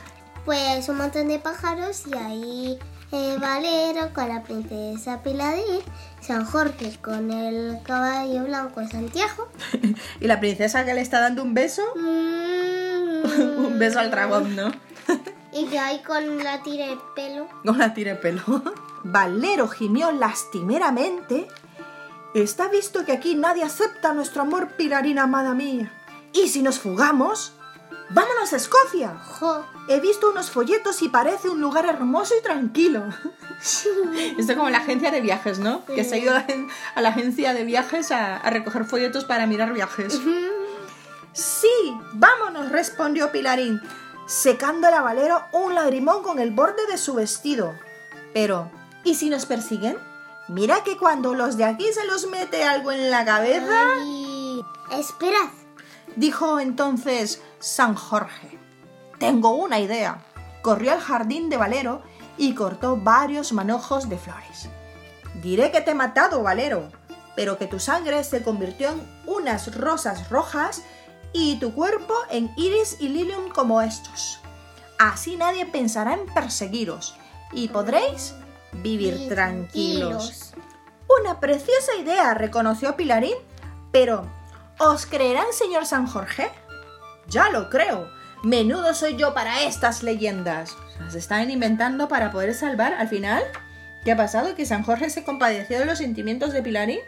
Pues 0.45 0.89
un 0.89 0.97
montón 0.97 1.27
de 1.27 1.39
pájaros 1.39 2.07
y 2.07 2.15
ahí 2.15 2.79
eh, 3.11 3.37
Valero 3.39 4.13
con 4.13 4.27
la 4.29 4.43
princesa 4.43 5.21
Piladín, 5.21 5.81
San 6.21 6.45
Jorge 6.45 6.97
con 7.01 7.31
el 7.31 7.79
caballo 7.83 8.45
blanco 8.45 8.87
Santiago. 8.87 9.49
y 10.19 10.27
la 10.27 10.39
princesa 10.39 10.85
que 10.85 10.93
le 10.93 11.01
está 11.01 11.19
dando 11.19 11.43
un 11.43 11.53
beso. 11.53 11.83
Mm. 11.95 13.59
un 13.65 13.79
beso 13.79 13.99
al 13.99 14.11
dragón, 14.11 14.55
¿no? 14.55 14.71
Y 15.53 15.67
yo 15.67 15.81
ahí 15.81 16.01
con 16.03 16.37
la 16.41 16.63
tira 16.63 16.87
de 16.87 16.97
pelo. 17.13 17.45
No 17.65 17.73
la 17.73 17.93
tire 17.93 18.15
pelo. 18.15 18.41
Valero 19.03 19.67
gimió 19.67 20.09
lastimeramente. 20.13 21.45
Está 22.33 22.69
visto 22.69 23.03
que 23.03 23.11
aquí 23.11 23.35
nadie 23.35 23.65
acepta 23.65 24.13
nuestro 24.13 24.43
amor, 24.43 24.77
Pilarina 24.77 25.23
amada 25.23 25.53
mía. 25.53 25.91
¿Y 26.31 26.47
si 26.47 26.61
nos 26.61 26.79
fugamos? 26.79 27.51
¡Vámonos 28.11 28.53
a 28.53 28.55
Escocia! 28.55 29.17
Jo. 29.17 29.65
He 29.87 29.99
visto 29.99 30.29
unos 30.29 30.51
folletos 30.51 31.01
y 31.01 31.09
parece 31.09 31.49
un 31.49 31.59
lugar 31.59 31.85
hermoso 31.85 32.33
y 32.39 32.43
tranquilo. 32.43 33.03
Esto 34.37 34.55
como 34.55 34.69
la 34.69 34.77
agencia 34.79 35.11
de 35.11 35.21
viajes, 35.21 35.59
¿no? 35.59 35.85
Que 35.85 36.03
se 36.03 36.15
ha 36.15 36.17
ido 36.17 36.33
a 36.33 37.01
la, 37.01 37.09
agencia 37.09 37.53
de 37.53 37.63
viajes 37.63 38.11
a, 38.11 38.37
a 38.37 38.49
recoger 38.49 38.85
folletos 38.85 39.25
para 39.25 39.47
mirar 39.47 39.73
viajes. 39.73 40.19
Sí, 41.33 41.93
vámonos, 42.13 42.69
respondió 42.71 43.31
Pilarín, 43.31 43.81
secándole 44.27 44.95
a 44.95 45.01
Valero 45.01 45.41
un 45.53 45.75
lagrimón 45.75 46.23
con 46.23 46.39
el 46.39 46.51
borde 46.51 46.85
de 46.87 46.97
su 46.97 47.13
vestido. 47.15 47.73
Pero, 48.33 48.71
¿y 49.03 49.15
si 49.15 49.29
nos 49.29 49.45
persiguen? 49.45 49.97
Mira 50.47 50.83
que 50.83 50.97
cuando 50.97 51.33
los 51.33 51.57
de 51.57 51.65
aquí 51.65 51.85
se 51.93 52.05
los 52.05 52.27
mete 52.27 52.63
algo 52.63 52.91
en 52.91 53.09
la 53.09 53.23
cabeza, 53.23 53.81
Ay, 53.95 54.61
Esperad. 54.91 55.49
dijo 56.15 56.59
entonces 56.59 57.41
San 57.59 57.95
Jorge. 57.95 58.60
Tengo 59.21 59.51
una 59.51 59.79
idea. 59.79 60.17
Corrió 60.63 60.91
al 60.93 60.99
jardín 60.99 61.51
de 61.51 61.57
Valero 61.57 62.01
y 62.39 62.55
cortó 62.55 62.97
varios 62.97 63.53
manojos 63.53 64.09
de 64.09 64.17
flores. 64.17 64.67
Diré 65.43 65.71
que 65.71 65.81
te 65.81 65.91
he 65.91 65.93
matado, 65.93 66.41
Valero, 66.41 66.89
pero 67.35 67.59
que 67.59 67.67
tu 67.67 67.79
sangre 67.79 68.23
se 68.23 68.41
convirtió 68.41 68.89
en 68.89 69.07
unas 69.27 69.77
rosas 69.77 70.31
rojas 70.31 70.81
y 71.33 71.57
tu 71.59 71.71
cuerpo 71.75 72.15
en 72.31 72.51
iris 72.57 72.97
y 72.99 73.09
lilium 73.09 73.49
como 73.49 73.83
estos. 73.83 74.39
Así 74.97 75.35
nadie 75.35 75.67
pensará 75.67 76.15
en 76.15 76.25
perseguiros 76.33 77.15
y 77.51 77.67
podréis 77.67 78.33
vivir 78.71 79.29
tranquilos. 79.29 80.55
Una 81.21 81.39
preciosa 81.39 81.93
idea, 82.01 82.33
reconoció 82.33 82.95
Pilarín, 82.95 83.37
pero 83.91 84.25
¿os 84.79 85.05
creerán, 85.05 85.53
señor 85.53 85.85
San 85.85 86.07
Jorge? 86.07 86.49
Ya 87.27 87.51
lo 87.51 87.69
creo. 87.69 88.19
Menudo 88.43 88.95
soy 88.95 89.17
yo 89.17 89.35
para 89.35 89.61
estas 89.63 90.01
leyendas. 90.01 90.75
Se 91.09 91.19
están 91.19 91.51
inventando 91.51 92.07
para 92.07 92.31
poder 92.31 92.55
salvar 92.55 92.93
al 92.93 93.07
final. 93.07 93.43
¿Qué 94.03 94.13
ha 94.13 94.17
pasado? 94.17 94.55
Que 94.55 94.65
San 94.65 94.83
Jorge 94.83 95.11
se 95.11 95.23
compadeció 95.23 95.77
de 95.77 95.85
los 95.85 95.99
sentimientos 95.99 96.51
de 96.51 96.63
Pilarín 96.63 97.01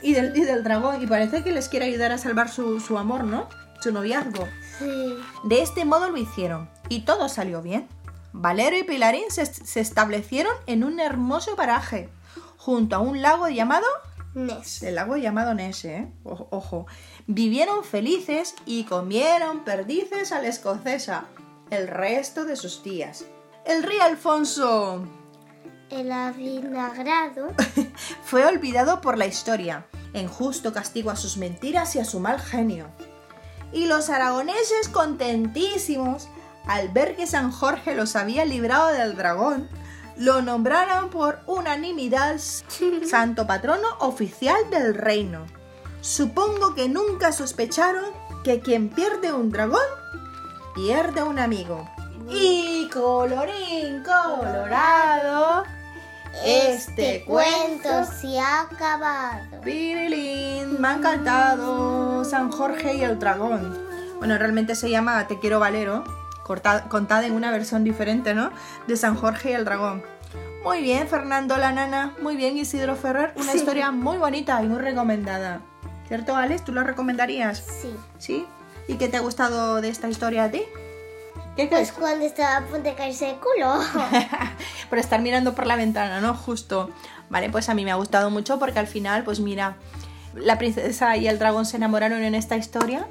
y 0.00 0.14
del, 0.14 0.36
y 0.36 0.40
del 0.40 0.64
dragón 0.64 1.00
y 1.00 1.06
parece 1.06 1.44
que 1.44 1.52
les 1.52 1.68
quiere 1.68 1.86
ayudar 1.86 2.10
a 2.10 2.18
salvar 2.18 2.48
su, 2.48 2.80
su 2.80 2.98
amor, 2.98 3.22
¿no? 3.22 3.48
Su 3.80 3.92
noviazgo. 3.92 4.48
Sí. 4.78 5.14
De 5.44 5.62
este 5.62 5.84
modo 5.84 6.10
lo 6.10 6.16
hicieron 6.16 6.68
y 6.88 7.02
todo 7.02 7.28
salió 7.28 7.62
bien. 7.62 7.86
Valero 8.32 8.76
y 8.76 8.82
Pilarín 8.82 9.30
se, 9.30 9.46
se 9.46 9.78
establecieron 9.78 10.52
en 10.66 10.82
un 10.82 10.98
hermoso 10.98 11.54
paraje, 11.54 12.08
junto 12.56 12.96
a 12.96 13.00
un 13.00 13.22
lago 13.22 13.48
llamado... 13.48 13.86
Ness. 14.34 14.82
El 14.82 14.94
lago 14.94 15.16
llamado 15.16 15.54
Ness, 15.54 15.84
¿eh? 15.84 16.08
Ojo, 16.24 16.48
ojo. 16.50 16.86
Vivieron 17.26 17.84
felices 17.84 18.54
y 18.66 18.84
comieron 18.84 19.64
perdices 19.64 20.32
a 20.32 20.40
la 20.40 20.48
escocesa 20.48 21.26
el 21.70 21.88
resto 21.88 22.44
de 22.44 22.56
sus 22.56 22.82
días. 22.82 23.24
El 23.64 23.82
rey 23.82 23.98
Alfonso 23.98 25.06
El 25.90 26.12
avinagrado. 26.12 27.52
fue 28.24 28.44
olvidado 28.44 29.00
por 29.00 29.16
la 29.16 29.26
historia, 29.26 29.86
en 30.12 30.28
justo 30.28 30.72
castigo 30.72 31.10
a 31.10 31.16
sus 31.16 31.36
mentiras 31.36 31.94
y 31.96 32.00
a 32.00 32.04
su 32.04 32.20
mal 32.20 32.40
genio. 32.40 32.88
Y 33.72 33.86
los 33.86 34.10
aragoneses 34.10 34.88
contentísimos, 34.90 36.28
al 36.66 36.88
ver 36.90 37.16
que 37.16 37.26
San 37.26 37.50
Jorge 37.50 37.94
los 37.94 38.16
había 38.16 38.44
librado 38.44 38.88
del 38.88 39.16
dragón, 39.16 39.68
lo 40.16 40.42
nombraron 40.42 41.10
por 41.10 41.40
unanimidad 41.46 42.36
santo 43.08 43.46
patrono 43.46 43.88
oficial 44.00 44.70
del 44.70 44.94
reino. 44.94 45.46
Supongo 46.00 46.74
que 46.74 46.88
nunca 46.88 47.32
sospecharon 47.32 48.06
que 48.42 48.60
quien 48.60 48.88
pierde 48.88 49.32
un 49.32 49.50
dragón, 49.50 49.80
pierde 50.74 51.22
un 51.22 51.38
amigo. 51.38 51.88
Y 52.28 52.88
colorín 52.92 54.02
colorado, 54.02 55.64
este 56.44 57.24
cuento 57.24 58.04
se 58.04 58.38
ha 58.38 58.62
acabado. 58.62 59.60
Pirilín, 59.62 60.80
me 60.80 60.88
ha 60.88 60.94
encantado 60.94 62.24
San 62.24 62.50
Jorge 62.50 62.94
y 62.94 63.02
el 63.02 63.18
dragón. 63.18 63.78
Bueno, 64.18 64.38
realmente 64.38 64.74
se 64.74 64.90
llama 64.90 65.26
Te 65.26 65.38
quiero 65.38 65.60
Valero, 65.60 66.04
contada 66.88 67.26
en 67.26 67.32
una 67.32 67.50
versión 67.50 67.84
diferente, 67.84 68.34
¿no? 68.34 68.50
De 68.86 68.96
San 68.96 69.14
Jorge 69.16 69.50
y 69.50 69.54
el 69.54 69.64
dragón. 69.64 70.02
Muy 70.64 70.80
bien, 70.82 71.08
Fernando 71.08 71.56
la 71.56 71.72
nana. 71.72 72.14
Muy 72.22 72.36
bien, 72.36 72.56
Isidro 72.56 72.94
Ferrer. 72.96 73.32
Una 73.36 73.52
Sí. 73.52 73.58
historia 73.58 73.90
muy 73.90 74.18
bonita 74.18 74.62
y 74.62 74.66
muy 74.66 74.78
recomendada. 74.80 75.60
¿Cierto, 76.08 76.36
Alex? 76.36 76.64
¿Tú 76.64 76.72
la 76.72 76.84
recomendarías? 76.84 77.58
Sí. 77.80 77.94
¿Sí? 78.18 78.46
¿Y 78.88 78.94
qué 78.94 79.08
te 79.08 79.16
ha 79.16 79.20
gustado 79.20 79.80
de 79.80 79.88
esta 79.88 80.08
historia 80.08 80.44
a 80.44 80.50
ti? 80.50 80.62
¿Qué 81.56 81.66
Pues 81.66 81.90
crees? 81.90 81.92
cuando 81.92 82.24
estaba 82.24 82.56
a 82.58 82.60
punto 82.62 82.88
de 82.88 82.94
caerse 82.94 83.26
de 83.26 83.34
culo. 83.36 83.74
por 84.88 84.98
estar 84.98 85.20
mirando 85.20 85.54
por 85.54 85.66
la 85.66 85.76
ventana, 85.76 86.20
¿no? 86.20 86.34
Justo. 86.34 86.90
Vale, 87.28 87.50
pues 87.50 87.68
a 87.68 87.74
mí 87.74 87.84
me 87.84 87.90
ha 87.92 87.96
gustado 87.96 88.30
mucho 88.30 88.58
porque 88.58 88.78
al 88.78 88.86
final, 88.86 89.24
pues 89.24 89.40
mira, 89.40 89.76
la 90.34 90.58
princesa 90.58 91.16
y 91.16 91.28
el 91.28 91.38
dragón 91.38 91.66
se 91.66 91.76
enamoraron 91.76 92.22
en 92.22 92.34
esta 92.34 92.56
historia 92.56 93.06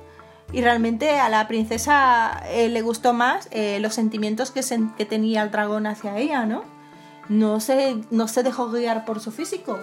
y 0.51 0.61
realmente 0.61 1.19
a 1.19 1.29
la 1.29 1.47
princesa 1.47 2.41
eh, 2.49 2.69
le 2.69 2.81
gustó 2.81 3.13
más 3.13 3.47
eh, 3.51 3.79
los 3.79 3.93
sentimientos 3.93 4.51
que, 4.51 4.61
sen- 4.61 4.93
que 4.95 5.05
tenía 5.05 5.43
el 5.43 5.51
dragón 5.51 5.87
hacia 5.87 6.17
ella, 6.17 6.45
¿no? 6.45 6.63
No 7.29 7.59
se, 7.59 7.97
no 8.11 8.27
se 8.27 8.43
dejó 8.43 8.69
guiar 8.69 9.05
por 9.05 9.19
su 9.21 9.31
físico, 9.31 9.79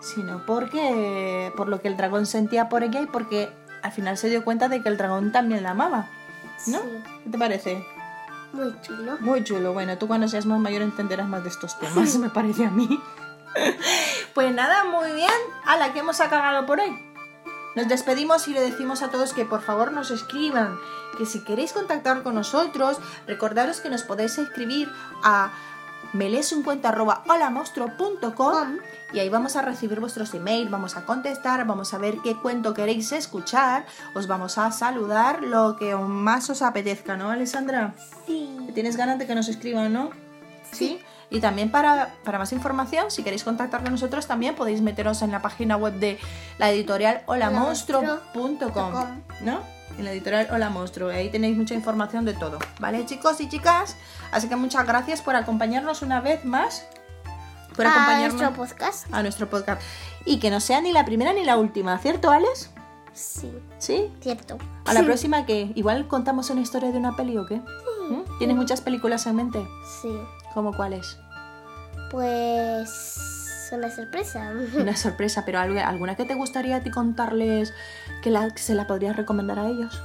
sino 0.00 0.44
porque 0.46 1.52
por 1.56 1.68
lo 1.68 1.80
que 1.82 1.88
el 1.88 1.96
dragón 1.96 2.26
sentía 2.26 2.68
por 2.68 2.82
ella 2.82 3.00
y 3.02 3.06
porque 3.06 3.50
al 3.82 3.92
final 3.92 4.16
se 4.16 4.28
dio 4.30 4.44
cuenta 4.44 4.68
de 4.68 4.82
que 4.82 4.88
el 4.88 4.96
dragón 4.96 5.32
también 5.32 5.62
la 5.62 5.70
amaba, 5.72 6.08
¿no? 6.66 6.78
Sí. 6.78 6.84
¿Qué 7.24 7.30
te 7.30 7.38
parece? 7.38 7.84
Muy 8.52 8.74
chulo. 8.82 9.16
Muy 9.20 9.44
chulo. 9.44 9.72
Bueno, 9.72 9.98
tú 9.98 10.06
cuando 10.06 10.28
seas 10.28 10.46
más 10.46 10.60
mayor 10.60 10.82
entenderás 10.82 11.26
más 11.28 11.42
de 11.42 11.48
estos 11.50 11.78
temas, 11.78 12.16
me 12.18 12.30
parece 12.30 12.64
a 12.64 12.70
mí. 12.70 12.88
Pues 14.34 14.50
nada, 14.54 14.84
muy 14.84 15.12
bien. 15.12 15.30
la 15.78 15.92
que 15.92 15.98
hemos 15.98 16.22
acabado 16.22 16.64
por 16.64 16.80
hoy. 16.80 16.90
Nos 17.74 17.88
despedimos 17.88 18.46
y 18.48 18.52
le 18.52 18.60
decimos 18.60 19.02
a 19.02 19.08
todos 19.08 19.32
que 19.32 19.44
por 19.44 19.62
favor 19.62 19.92
nos 19.92 20.10
escriban, 20.10 20.76
que 21.16 21.26
si 21.26 21.40
queréis 21.40 21.72
contactar 21.72 22.22
con 22.22 22.34
nosotros, 22.34 22.98
recordaros 23.26 23.80
que 23.80 23.88
nos 23.88 24.02
podéis 24.02 24.36
escribir 24.38 24.90
a 25.22 25.52
melesuncuento.holamonstruo.com 26.12 28.76
y 29.14 29.20
ahí 29.20 29.30
vamos 29.30 29.56
a 29.56 29.62
recibir 29.62 30.00
vuestros 30.00 30.34
emails, 30.34 30.70
vamos 30.70 30.96
a 30.96 31.06
contestar, 31.06 31.64
vamos 31.66 31.94
a 31.94 31.98
ver 31.98 32.18
qué 32.22 32.36
cuento 32.36 32.74
queréis 32.74 33.12
escuchar, 33.12 33.86
os 34.14 34.26
vamos 34.26 34.58
a 34.58 34.70
saludar 34.72 35.42
lo 35.42 35.76
que 35.76 35.94
más 35.94 36.50
os 36.50 36.60
apetezca, 36.62 37.16
¿no, 37.16 37.30
Alessandra? 37.30 37.94
Sí. 38.26 38.54
¿Tienes 38.74 38.98
ganas 38.98 39.18
de 39.18 39.26
que 39.26 39.34
nos 39.34 39.48
escriban, 39.48 39.90
no? 39.92 40.10
Sí. 40.72 41.00
Y 41.32 41.40
también 41.40 41.70
para, 41.70 42.10
para 42.24 42.38
más 42.38 42.52
información, 42.52 43.10
si 43.10 43.22
queréis 43.22 43.42
contactar 43.42 43.82
con 43.82 43.92
nosotros, 43.92 44.26
también 44.26 44.54
podéis 44.54 44.82
meteros 44.82 45.22
en 45.22 45.32
la 45.32 45.40
página 45.40 45.78
web 45.78 45.94
de 45.94 46.18
la 46.58 46.70
editorial 46.70 47.22
holamonstruo.com, 47.24 48.94
¿no? 49.40 49.60
En 49.96 50.04
la 50.04 50.12
editorial 50.12 50.48
Hola 50.52 50.68
Monstruo. 50.68 51.08
Ahí 51.08 51.30
tenéis 51.30 51.56
mucha 51.56 51.72
información 51.74 52.26
de 52.26 52.34
todo, 52.34 52.58
¿vale, 52.80 53.06
chicos 53.06 53.40
y 53.40 53.48
chicas? 53.48 53.96
Así 54.30 54.48
que 54.48 54.56
muchas 54.56 54.86
gracias 54.86 55.22
por 55.22 55.34
acompañarnos 55.34 56.02
una 56.02 56.20
vez 56.20 56.44
más. 56.44 56.86
Por 57.74 57.86
A 57.86 57.92
acompañarnos 57.92 58.38
nuestro 58.38 58.54
podcast. 58.54 59.06
a 59.14 59.22
nuestro 59.22 59.48
podcast. 59.48 59.80
Y 60.26 60.38
que 60.38 60.50
no 60.50 60.60
sea 60.60 60.82
ni 60.82 60.92
la 60.92 61.06
primera 61.06 61.32
ni 61.32 61.44
la 61.44 61.56
última, 61.56 61.96
¿cierto, 61.98 62.30
Alex? 62.30 62.71
Sí. 63.12 63.52
¿Sí? 63.78 64.10
Cierto. 64.20 64.58
A 64.84 64.94
la 64.94 65.02
próxima, 65.02 65.46
que 65.46 65.72
Igual 65.74 66.08
contamos 66.08 66.50
una 66.50 66.60
historia 66.60 66.90
de 66.92 66.98
una 66.98 67.16
peli 67.16 67.36
o 67.36 67.46
qué? 67.46 67.56
¿Mm? 67.56 68.38
¿Tienes 68.38 68.56
muchas 68.56 68.80
películas 68.80 69.26
en 69.26 69.36
mente? 69.36 69.66
Sí. 70.00 70.14
¿Cómo 70.54 70.74
cuáles? 70.74 71.18
Pues 72.10 73.22
una 73.72 73.90
sorpresa. 73.90 74.52
Una 74.78 74.96
sorpresa, 74.96 75.44
pero 75.44 75.58
alguna 75.58 76.14
que 76.14 76.24
te 76.24 76.34
gustaría 76.34 76.76
a 76.76 76.82
ti 76.82 76.90
contarles 76.90 77.72
que, 78.22 78.30
la, 78.30 78.50
que 78.50 78.62
se 78.62 78.74
la 78.74 78.86
podrías 78.86 79.16
recomendar 79.16 79.58
a 79.58 79.68
ellos. 79.68 80.00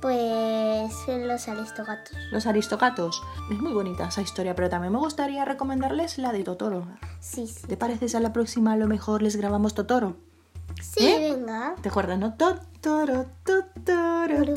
Pues 0.00 0.92
los 1.08 1.48
aristogatos. 1.48 2.16
Los 2.30 2.46
aristogatos. 2.46 3.20
Es 3.50 3.58
muy 3.58 3.72
bonita 3.72 4.08
esa 4.08 4.22
historia, 4.22 4.54
pero 4.54 4.68
también 4.68 4.92
me 4.92 4.98
gustaría 5.00 5.44
recomendarles 5.44 6.18
la 6.18 6.32
de 6.32 6.44
Totoro. 6.44 6.86
Sí, 7.20 7.46
sí. 7.48 7.66
¿Te 7.66 7.76
parece 7.76 8.16
a 8.16 8.20
la 8.20 8.32
próxima 8.32 8.72
a 8.72 8.76
lo 8.76 8.86
mejor 8.86 9.22
les 9.22 9.36
grabamos 9.36 9.74
Totoro? 9.74 10.16
Sí, 10.82 11.06
¿Eh? 11.06 11.32
venga. 11.34 11.74
¿Te 11.80 11.88
acuerdas, 11.88 12.18
no? 12.18 12.34
Totoro, 12.34 13.26
Totoro. 13.44 14.54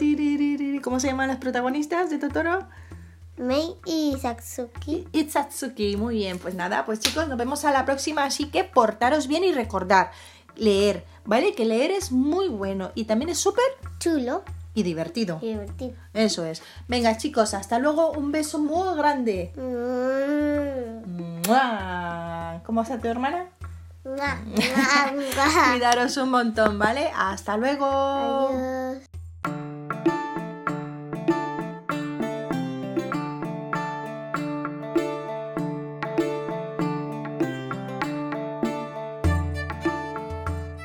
¿Cómo 0.82 1.00
se 1.00 1.08
llaman 1.08 1.28
las 1.28 1.38
protagonistas 1.38 2.10
de 2.10 2.18
Totoro? 2.18 2.68
Mei 3.38 3.76
y 3.86 4.16
Satsuki. 4.22 5.08
Itsatsuki, 5.14 5.98
muy 5.98 6.16
bien, 6.16 6.38
pues 6.38 6.54
nada, 6.54 6.86
pues 6.86 7.00
chicos, 7.00 7.28
nos 7.28 7.38
vemos 7.38 7.66
a 7.66 7.72
la 7.72 7.86
próxima, 7.86 8.24
así 8.26 8.50
que 8.52 8.64
portaros 8.64 9.28
bien 9.28 9.44
y 9.44 9.52
recordar, 9.52 10.12
leer, 10.56 11.06
¿vale? 11.26 11.54
Que 11.54 11.66
leer 11.66 11.92
es 11.92 12.12
muy 12.12 12.50
bueno 12.50 12.92
y 12.94 13.06
también 13.06 13.30
es 13.30 13.40
súper 13.40 13.64
Chulo 14.00 14.44
y 14.76 14.84
divertido. 14.84 15.40
y 15.42 15.48
divertido. 15.48 15.96
Eso 16.14 16.46
es. 16.46 16.62
Venga, 16.88 17.18
chicos, 17.18 17.54
hasta 17.56 17.80
luego, 17.80 18.12
un 18.12 18.32
beso 18.32 18.60
muy 18.60 18.96
grande. 18.96 19.52
Mm. 19.56 21.02
¿Cómo 22.66 22.84
está 22.84 23.00
tu 23.00 23.08
hermana? 23.08 23.48
Cuidaros 25.72 26.18
un 26.18 26.30
montón, 26.30 26.80
¿vale? 26.80 27.12
Hasta 27.16 27.58
luego. 27.58 27.86
Adiós. 28.50 29.04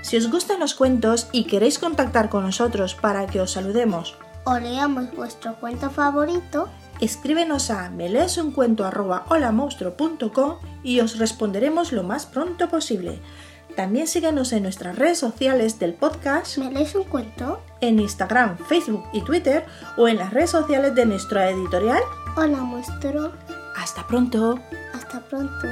Si 0.03 0.17
os 0.17 0.31
gustan 0.31 0.61
los 0.61 0.75
cuentos 0.75 1.29
y 1.33 1.45
queréis 1.45 1.79
contactar 1.81 2.29
con 2.29 2.45
nosotros 2.45 2.95
para 2.95 3.27
que 3.27 3.41
os 3.41 3.53
saludemos, 3.53 4.15
O 4.45 4.59
leamos 4.59 5.11
vuestro 5.17 5.57
cuento 5.57 5.89
favorito. 5.91 6.69
escríbenos 7.01 7.71
a 7.71 7.91
meleesuncuento.holamonstruo.com 7.91 10.57
y 10.87 11.01
os 11.01 11.19
responderemos 11.19 11.91
lo 11.91 12.05
más 12.05 12.27
pronto 12.27 12.69
posible. 12.69 13.19
También 13.75 14.07
síguenos 14.07 14.53
en 14.53 14.63
nuestras 14.63 14.97
redes 14.97 15.19
sociales 15.19 15.81
del 15.81 15.95
podcast, 15.95 16.59
¿Me 16.59 16.71
lees 16.71 16.95
un 16.95 17.03
cuento? 17.05 17.61
en 17.81 17.99
Instagram, 17.99 18.57
Facebook 18.69 19.05
y 19.13 19.21
Twitter 19.23 19.67
o 19.99 20.07
en 20.07 20.17
las 20.17 20.33
redes 20.33 20.51
sociales 20.51 20.95
de 20.95 21.05
nuestra 21.05 21.51
editorial. 21.51 22.01
Hola, 22.37 22.59
monstruo. 22.59 23.33
Hasta 23.77 24.07
pronto. 24.07 24.59
Hasta 24.95 25.21
pronto. 25.29 25.67